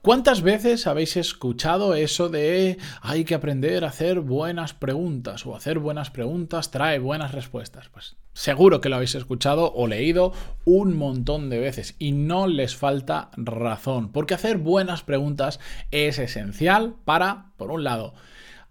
[0.00, 5.80] ¿Cuántas veces habéis escuchado eso de hay que aprender a hacer buenas preguntas o hacer
[5.80, 7.88] buenas preguntas trae buenas respuestas?
[7.88, 10.32] Pues seguro que lo habéis escuchado o leído
[10.64, 15.58] un montón de veces y no les falta razón, porque hacer buenas preguntas
[15.90, 18.14] es esencial para, por un lado,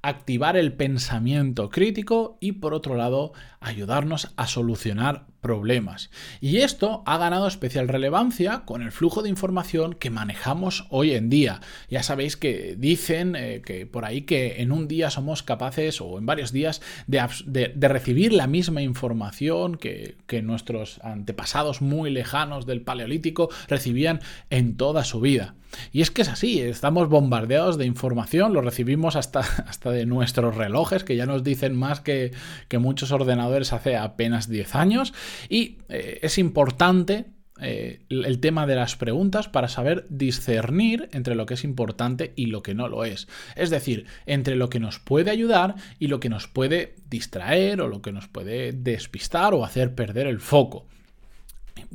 [0.08, 6.10] activar el pensamiento crítico y por otro lado ayudarnos a solucionar problemas.
[6.40, 11.30] Y esto ha ganado especial relevancia con el flujo de información que manejamos hoy en
[11.30, 11.60] día.
[11.90, 16.18] Ya sabéis que dicen eh, que por ahí que en un día somos capaces o
[16.18, 22.82] en varios días de, recibir la misma información que, que nuestros antepasados muy lejanos del
[22.82, 25.55] Paleolítico recibían en toda su vida.
[25.91, 30.55] Y es que es así, estamos bombardeados de información, lo recibimos hasta, hasta de nuestros
[30.55, 32.32] relojes, que ya nos dicen más que,
[32.68, 35.13] que muchos ordenadores hace apenas 10 años,
[35.49, 37.26] y eh, es importante
[37.59, 42.48] eh, el tema de las preguntas para saber discernir entre lo que es importante y
[42.48, 43.27] lo que no lo es.
[43.55, 47.87] Es decir, entre lo que nos puede ayudar y lo que nos puede distraer o
[47.87, 50.85] lo que nos puede despistar o hacer perder el foco.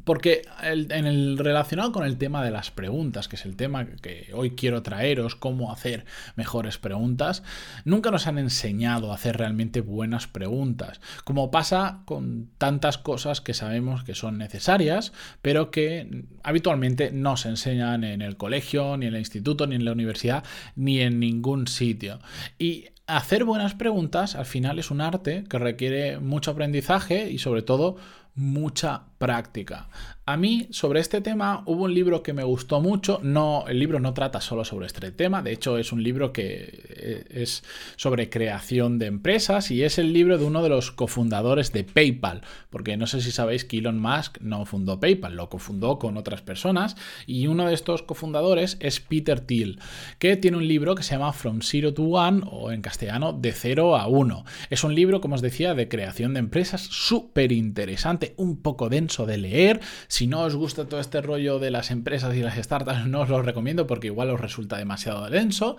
[0.05, 4.31] Porque en el relacionado con el tema de las preguntas, que es el tema que
[4.35, 6.05] hoy quiero traeros, cómo hacer
[6.37, 7.43] mejores preguntas,
[7.85, 13.55] nunca nos han enseñado a hacer realmente buenas preguntas, como pasa con tantas cosas que
[13.55, 19.15] sabemos que son necesarias, pero que habitualmente no se enseñan en el colegio, ni en
[19.15, 20.45] el instituto, ni en la universidad,
[20.77, 22.19] ni en ningún sitio.
[22.59, 27.63] Y hacer buenas preguntas al final es un arte que requiere mucho aprendizaje y sobre
[27.63, 27.97] todo
[28.35, 29.89] mucha práctica.
[30.25, 33.99] A mí sobre este tema hubo un libro que me gustó mucho, no el libro
[33.99, 37.65] no trata solo sobre este tema, de hecho es un libro que eh, es
[37.97, 42.43] sobre creación de empresas y es el libro de uno de los cofundadores de PayPal,
[42.71, 46.41] porque no sé si sabéis que Elon Musk no fundó PayPal, lo cofundó con otras
[46.41, 49.81] personas y uno de estos cofundadores es Peter Thiel,
[50.21, 53.51] que tiene un libro que se llama From Zero to One o en castellano de
[53.51, 54.45] cero a uno.
[54.71, 59.27] Es un libro, como os decía, de creación de empresas súper interesante, un poco denso
[59.27, 63.07] de leer si no os gusta todo este rollo de las empresas y las startups,
[63.07, 65.77] no os lo recomiendo porque igual os resulta demasiado denso.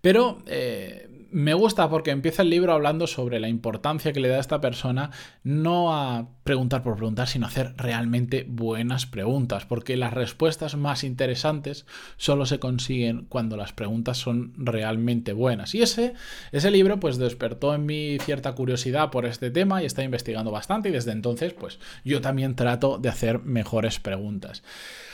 [0.00, 4.36] Pero eh, me gusta porque empieza el libro hablando sobre la importancia que le da
[4.36, 5.10] a esta persona
[5.42, 11.04] no a preguntar por preguntar, sino a hacer realmente buenas preguntas, porque las respuestas más
[11.04, 15.74] interesantes solo se consiguen cuando las preguntas son realmente buenas.
[15.74, 16.14] Y ese,
[16.52, 20.90] ese libro pues despertó en mí cierta curiosidad por este tema y está investigando bastante
[20.90, 24.62] y desde entonces pues yo también trato de hacer mejores preguntas.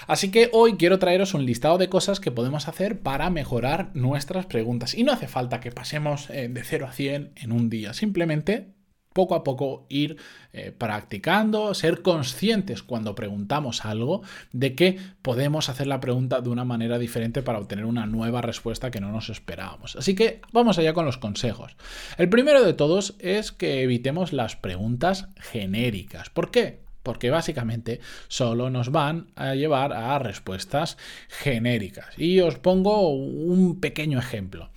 [0.06, 4.46] Así que hoy quiero traeros un listado de cosas que podemos hacer para mejorar nuestras
[4.46, 4.94] preguntas.
[4.94, 8.78] Y no hace falta que pasemos eh, de 0 a 100 en un día, simplemente
[9.12, 10.16] poco a poco ir
[10.52, 16.64] eh, practicando, ser conscientes cuando preguntamos algo de que podemos hacer la pregunta de una
[16.64, 19.96] manera diferente para obtener una nueva respuesta que no nos esperábamos.
[19.96, 21.76] Así que vamos allá con los consejos.
[22.16, 26.30] El primero de todos es que evitemos las preguntas genéricas.
[26.30, 26.86] ¿Por qué?
[27.02, 30.98] porque básicamente solo nos van a llevar a respuestas
[31.28, 32.18] genéricas.
[32.18, 34.70] Y os pongo un pequeño ejemplo.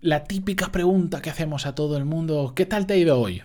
[0.00, 3.42] La típica pregunta que hacemos a todo el mundo, ¿qué tal te ha ido hoy?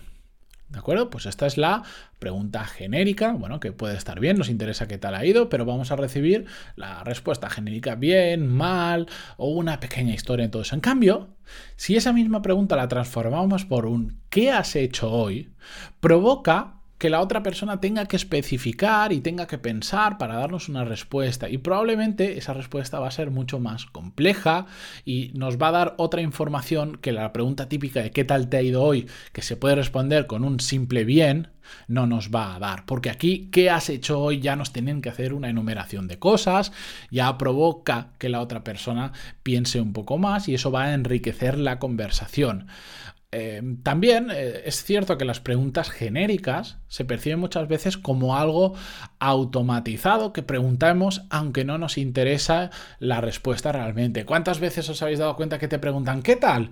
[0.68, 1.08] ¿De acuerdo?
[1.08, 1.82] Pues esta es la
[2.18, 5.90] pregunta genérica, bueno, que puede estar bien, nos interesa qué tal ha ido, pero vamos
[5.90, 6.44] a recibir
[6.76, 9.08] la respuesta genérica bien, mal
[9.38, 10.74] o una pequeña historia en todo eso.
[10.74, 11.36] En cambio,
[11.76, 15.54] si esa misma pregunta la transformamos por un ¿qué has hecho hoy?
[16.00, 20.84] provoca que la otra persona tenga que especificar y tenga que pensar para darnos una
[20.84, 21.48] respuesta.
[21.48, 24.66] Y probablemente esa respuesta va a ser mucho más compleja
[25.04, 28.56] y nos va a dar otra información que la pregunta típica de ¿qué tal te
[28.56, 29.08] ha ido hoy?
[29.32, 31.48] que se puede responder con un simple bien,
[31.86, 32.84] no nos va a dar.
[32.84, 34.40] Porque aquí, ¿qué has hecho hoy?
[34.40, 36.72] Ya nos tienen que hacer una enumeración de cosas,
[37.10, 39.12] ya provoca que la otra persona
[39.42, 42.66] piense un poco más y eso va a enriquecer la conversación.
[43.30, 48.74] Eh, también eh, es cierto que las preguntas genéricas se perciben muchas veces como algo
[49.18, 52.70] automatizado que preguntamos aunque no nos interesa
[53.00, 54.24] la respuesta realmente.
[54.24, 56.70] ¿Cuántas veces os habéis dado cuenta que te preguntan ¿qué tal?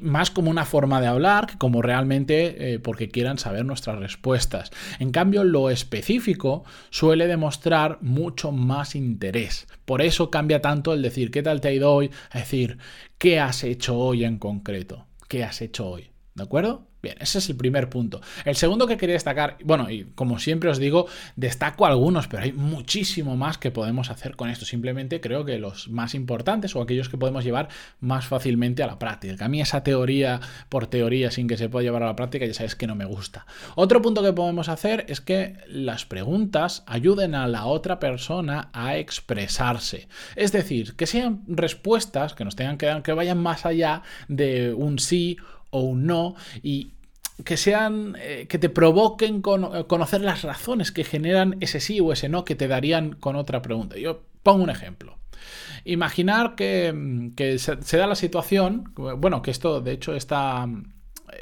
[0.00, 4.70] más como una forma de hablar que como realmente eh, porque quieran saber nuestras respuestas.
[5.00, 9.66] En cambio, lo específico suele demostrar mucho más interés.
[9.84, 12.78] Por eso cambia tanto el decir qué tal te ha ido hoy, a decir
[13.18, 15.06] qué has hecho hoy en concreto.
[15.28, 16.12] ¿Qué has hecho hoy?
[16.34, 16.86] ¿De acuerdo?
[17.06, 18.20] Bien, ese es el primer punto.
[18.44, 21.06] El segundo que quería destacar, bueno, y como siempre os digo,
[21.36, 24.64] destaco algunos, pero hay muchísimo más que podemos hacer con esto.
[24.64, 27.68] Simplemente creo que los más importantes o aquellos que podemos llevar
[28.00, 29.44] más fácilmente a la práctica.
[29.44, 32.54] A mí esa teoría por teoría sin que se pueda llevar a la práctica ya
[32.54, 33.46] sabéis que no me gusta.
[33.76, 38.96] Otro punto que podemos hacer es que las preguntas ayuden a la otra persona a
[38.96, 40.08] expresarse.
[40.34, 44.74] Es decir, que sean respuestas que nos tengan que dar, que vayan más allá de
[44.74, 45.36] un sí
[45.70, 46.92] o un no y
[47.44, 52.12] que sean, eh, que te provoquen eh, conocer las razones que generan ese sí o
[52.12, 53.96] ese no que te darían con otra pregunta.
[53.96, 55.18] Yo pongo un ejemplo.
[55.84, 60.68] Imaginar que, se, da la situación, bueno, que esto, de hecho, esta,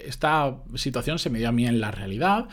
[0.05, 2.49] esta situación se me dio a mí en la realidad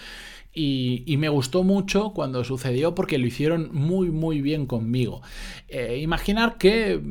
[0.54, 5.22] y, me gustó mucho cuando sucedió porque lo hicieron muy muy bien conmigo.
[5.68, 7.02] Eh, imaginar que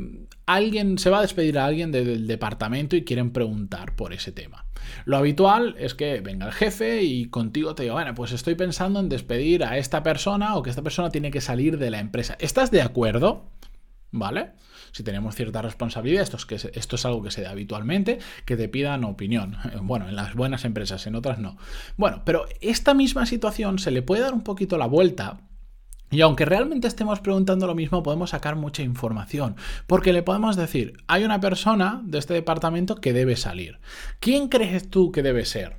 [0.54, 4.66] alguien se va a despedir a alguien del departamento y quieren preguntar por ese tema.
[5.04, 9.00] Lo habitual es que venga el jefe y contigo te diga, bueno, pues estoy pensando
[9.00, 12.36] en despedir a esta persona o que esta persona tiene que salir de la empresa.
[12.40, 13.50] ¿Estás de acuerdo?
[14.10, 14.52] ¿Vale?
[14.92, 19.56] Si tenemos cierta responsabilidad, esto es, algo que se da habitualmente, que te pidan opinión.
[19.82, 21.56] Bueno, en las buenas empresas, en otras no.
[21.96, 25.40] Bueno, pero esta misma situación se le puede dar un poquito la vuelta
[26.10, 30.94] y aunque realmente estemos preguntando lo mismo, podemos sacar mucha información, porque le podemos decir,
[31.06, 33.78] hay una persona de este departamento que debe salir.
[34.18, 35.76] ¿Quién crees tú que debe ser?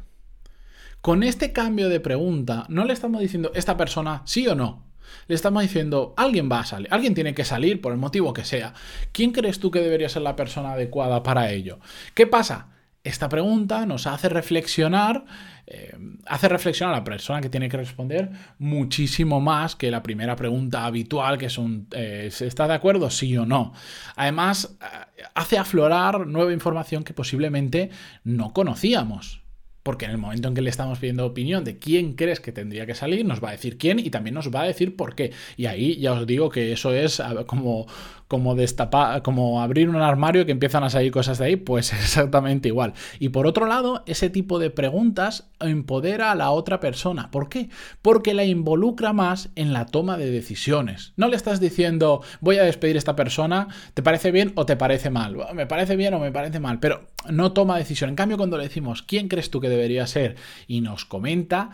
[1.02, 4.86] Con este cambio de pregunta, no le estamos diciendo esta persona sí o no.
[5.28, 8.46] Le estamos diciendo, alguien va a salir, alguien tiene que salir por el motivo que
[8.46, 8.74] sea.
[9.12, 11.80] ¿Quién crees tú que debería ser la persona adecuada para ello?
[12.14, 12.68] ¿Qué pasa?
[13.04, 15.26] Esta pregunta nos hace reflexionar,
[15.66, 20.36] eh, hace reflexionar a la persona que tiene que responder muchísimo más que la primera
[20.36, 23.10] pregunta habitual, que es un eh, ¿está de acuerdo?
[23.10, 23.74] Sí o no.
[24.16, 27.90] Además, eh, hace aflorar nueva información que posiblemente
[28.24, 29.42] no conocíamos.
[29.84, 32.86] Porque en el momento en que le estamos pidiendo opinión de quién crees que tendría
[32.86, 35.32] que salir, nos va a decir quién y también nos va a decir por qué.
[35.58, 37.88] Y ahí ya os digo que eso es como,
[38.32, 42.70] como destapar, como abrir un armario que empiezan a salir cosas de ahí, pues exactamente
[42.70, 42.94] igual.
[43.20, 47.30] Y por otro lado, ese tipo de preguntas empodera a la otra persona.
[47.30, 47.68] ¿Por qué?
[48.02, 51.12] Porque la involucra más en la toma de decisiones.
[51.18, 54.78] No le estás diciendo, voy a despedir a esta persona, ¿te parece bien o te
[54.78, 55.36] parece mal?
[55.54, 58.12] Me parece bien o me parece mal, pero no toma decisión.
[58.12, 60.38] En cambio, cuando le decimos, ¿quién crees tú que debería ser?
[60.68, 61.72] Y nos comenta,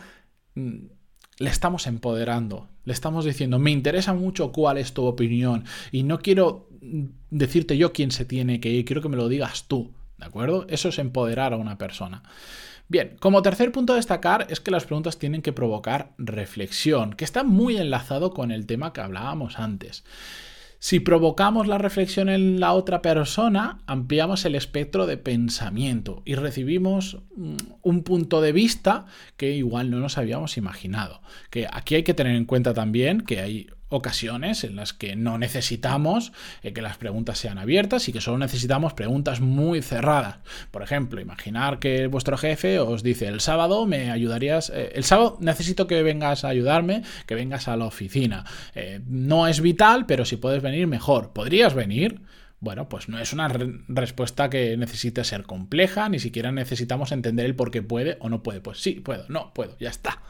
[0.56, 0.86] mm,
[1.38, 6.18] le estamos empoderando, le estamos diciendo, me interesa mucho cuál es tu opinión y no
[6.18, 6.68] quiero
[7.30, 10.66] decirte yo quién se tiene que ir, quiero que me lo digas tú, ¿de acuerdo?
[10.68, 12.22] Eso es empoderar a una persona.
[12.88, 17.24] Bien, como tercer punto a destacar es que las preguntas tienen que provocar reflexión, que
[17.24, 20.04] está muy enlazado con el tema que hablábamos antes.
[20.80, 27.18] Si provocamos la reflexión en la otra persona, ampliamos el espectro de pensamiento y recibimos
[27.34, 31.20] mm, un punto de vista que igual no nos habíamos imaginado.
[31.50, 35.38] Que aquí hay que tener en cuenta también que hay ocasiones en las que no
[35.38, 36.32] necesitamos
[36.62, 40.38] eh, que las preguntas sean abiertas y que solo necesitamos preguntas muy cerradas.
[40.70, 45.38] Por ejemplo, imaginar que vuestro jefe os dice el sábado me ayudarías, eh, el sábado
[45.40, 48.44] necesito que vengas a ayudarme, que vengas a la oficina.
[48.74, 51.32] Eh, no es vital, pero si puedes venir mejor.
[51.32, 52.20] ¿Podrías venir?
[52.60, 57.54] Bueno, pues no es una respuesta que necesite ser compleja, ni siquiera necesitamos entender el
[57.54, 58.60] por qué puede o no puede.
[58.60, 60.20] Pues sí, puedo, no, puedo, ya está.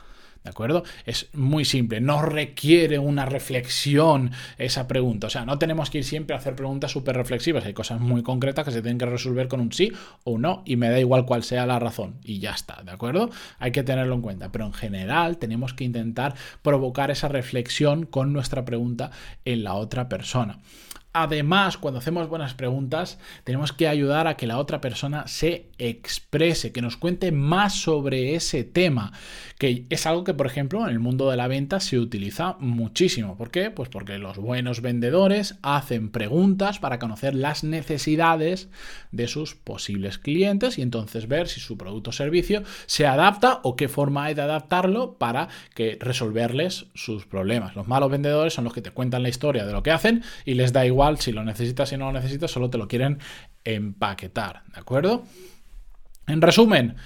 [0.49, 0.83] ¿De acuerdo?
[1.05, 5.27] Es muy simple, no requiere una reflexión esa pregunta.
[5.27, 7.67] O sea, no tenemos que ir siempre a hacer preguntas súper reflexivas.
[7.67, 9.93] Hay cosas muy concretas que se tienen que resolver con un sí
[10.25, 12.15] o un no y me da igual cuál sea la razón.
[12.25, 13.29] Y ya está, ¿de acuerdo?
[13.59, 14.51] Hay que tenerlo en cuenta.
[14.51, 19.11] Pero en general tenemos que intentar provocar esa reflexión con nuestra pregunta
[19.45, 20.61] en la otra persona.
[21.21, 26.71] Además, cuando hacemos buenas preguntas, tenemos que ayudar a que la otra persona se exprese,
[26.71, 29.13] que nos cuente más sobre ese tema,
[29.59, 33.37] que es algo que, por ejemplo, en el mundo de la venta se utiliza muchísimo.
[33.37, 33.73] ¿Por qué?
[33.73, 38.69] Pues porque los buenos vendedores hacen preguntas para conocer las necesidades
[39.11, 43.75] de sus posibles clientes y entonces ver si su producto o servicio se adapta o
[43.75, 47.75] qué forma hay de adaptarlo para que resolverles sus problemas.
[47.75, 50.55] Los malos vendedores son los que te cuentan la historia de lo que hacen y
[50.55, 53.19] les da igual si lo necesitas y no lo necesitas, solo te lo quieren
[53.65, 55.25] empaquetar, ¿de acuerdo?
[56.27, 56.97] En resumen,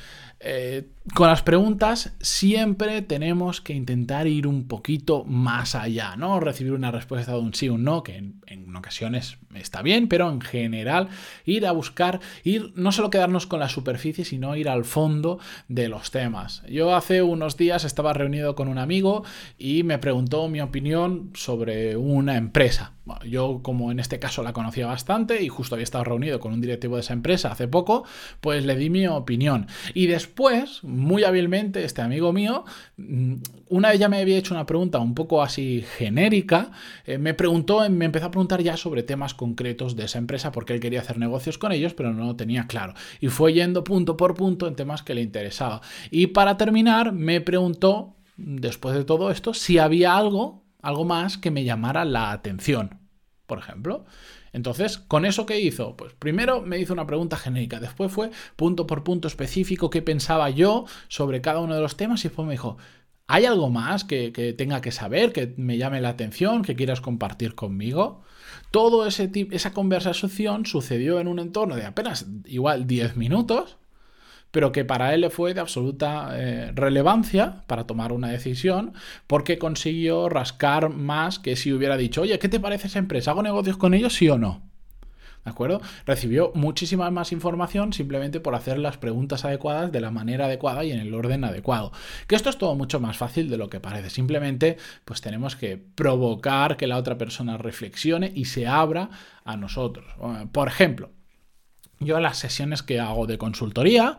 [0.45, 6.39] eh, con las preguntas siempre tenemos que intentar ir un poquito más allá, ¿no?
[6.39, 8.41] Recibir una respuesta de un sí o un no, que en,
[8.77, 11.09] ocasiones está bien, pero en general
[11.45, 15.89] ir a buscar, ir no solo quedarnos con la superficie, sino ir al fondo de
[15.89, 16.63] los temas.
[16.69, 19.25] Yo hace unos días estaba reunido con un amigo
[19.59, 22.95] y me preguntó mi opinión sobre una empresa.
[23.25, 26.61] yo como en este caso la conocía bastante y justo había estado reunido con un
[26.61, 28.05] directivo de esa empresa hace poco,
[28.41, 29.67] pues le di mi opinión.
[29.93, 30.32] Y después,
[30.83, 32.65] muy hábilmente, este amigo mío,
[32.97, 33.35] mm,
[33.69, 36.71] una vez ya me había hecho una pregunta un poco así genérica,
[37.05, 40.75] eh, me preguntó, me empezó a preguntar ya sobre temas concretos de esa empresa porque
[40.75, 42.95] él quería hacer negocios con ellos, pero no lo tenía claro.
[43.21, 45.81] Y fue yendo punto por punto en temas que le interesaba.
[46.11, 51.51] Y para terminar, me preguntó, después de todo esto, si había algo, algo más que
[51.51, 53.02] me llamara la atención,
[53.53, 54.07] por ejemplo.
[54.55, 55.95] Entonces, ¿con eso qué hizo?
[55.95, 60.49] Pues primero me hizo una pregunta genérica, después fue punto por punto específico qué pensaba
[60.49, 62.79] yo sobre cada uno de los temas y después me dijo,
[63.27, 67.55] ¿hay algo más que, tenga que saber, que me llame la atención, que quieras compartir
[67.55, 68.23] conmigo?
[68.71, 73.77] Todo ese esa conversación sucedió en un entorno de apenas igual 10 minutos
[74.53, 78.93] pero que para él fue de absoluta eh, relevancia para tomar una decisión,
[79.27, 83.33] porque consiguió rascar más que si hubiera dicho, oye, ¿qué te parece esa empresa?
[83.33, 84.63] ¿Hago negocios con ellos, sí o no?
[85.45, 85.81] ¿De acuerdo?
[86.07, 90.93] Recibió muchísima más información simplemente por hacer las preguntas adecuadas de la manera adecuada y
[90.93, 91.91] en el orden adecuado.
[92.29, 94.09] Que esto es todo mucho más fácil de lo que parece.
[94.09, 99.11] Simplemente pues tenemos que provocar que la otra persona reflexione y se abra
[99.45, 100.07] a nosotros.
[100.53, 101.11] Por ejemplo,
[102.05, 104.19] yo las sesiones que hago de consultoría,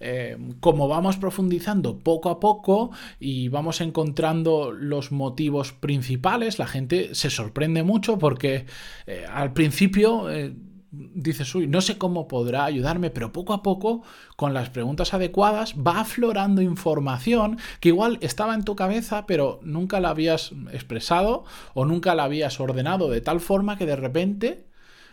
[0.00, 7.14] eh, como vamos profundizando poco a poco y vamos encontrando los motivos principales, la gente
[7.14, 8.66] se sorprende mucho porque
[9.06, 10.30] eh, al principio...
[10.30, 10.54] Eh,
[10.92, 14.02] dices, uy, no sé cómo podrá ayudarme, pero poco a poco,
[14.36, 20.00] con las preguntas adecuadas, va aflorando información que igual estaba en tu cabeza, pero nunca
[20.00, 24.66] la habías expresado o nunca la habías ordenado de tal forma que de repente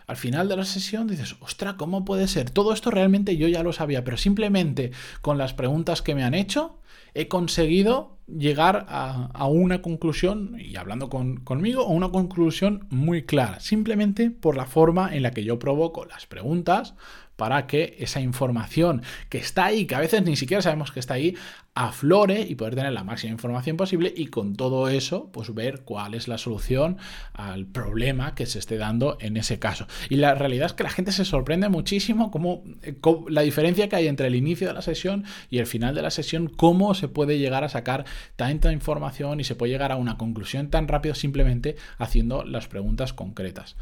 [0.10, 2.50] al final de la sesión dices, ostra, ¿cómo puede ser?
[2.50, 4.90] Todo esto realmente yo ya lo sabía, pero simplemente
[5.22, 6.80] con las preguntas que me han hecho
[7.14, 14.32] he conseguido llegar a, una conclusión, y hablando conmigo, a una conclusión muy clara, simplemente
[14.32, 16.96] por la forma en la que yo provoco las preguntas
[17.40, 21.14] para que esa información que está ahí, que a veces ni siquiera sabemos que está
[21.14, 21.36] ahí,
[21.74, 26.16] aflore y poder tener la máxima información posible y con todo eso, pues ver cuál
[26.16, 26.98] es la solución
[27.32, 29.88] al problema que se esté dando en ese caso.
[30.10, 32.96] Y la realidad es que la gente se sorprende muchísimo cómo, eh,
[33.30, 36.12] la diferencia que hay entre el inicio de la sesión y el final de la
[36.12, 38.04] sesión, cómo se puede llegar a sacar
[38.36, 43.14] tanta información y se puede llegar a una conclusión tan rápido simplemente haciendo las preguntas
[43.14, 43.78] concretas.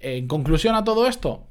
[0.00, 1.46] En conclusión a todo esto,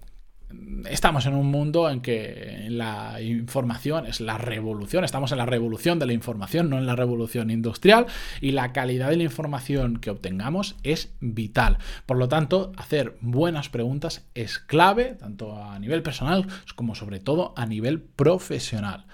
[0.90, 6.00] estamos en un mundo en que la información es la revolución, estamos en la revolución
[6.00, 8.06] de la información, no en la revolución industrial,
[8.42, 11.78] y la calidad de la información que obtengamos es vital.
[12.06, 17.54] Por lo tanto, hacer buenas preguntas es clave, tanto a nivel personal como sobre todo
[17.56, 19.06] a nivel profesional.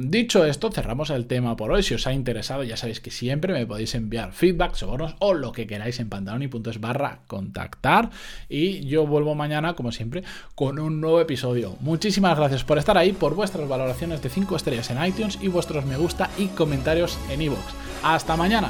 [0.00, 1.82] Dicho esto, cerramos el tema por hoy.
[1.82, 5.50] Si os ha interesado, ya sabéis que siempre me podéis enviar feedback, sobornos o lo
[5.50, 8.10] que queráis en pantaloni.es barra contactar.
[8.48, 10.22] Y yo vuelvo mañana, como siempre,
[10.54, 11.74] con un nuevo episodio.
[11.80, 15.84] Muchísimas gracias por estar ahí, por vuestras valoraciones de 5 estrellas en iTunes y vuestros
[15.84, 17.74] me gusta y comentarios en iVoox.
[18.04, 18.68] Hasta mañana.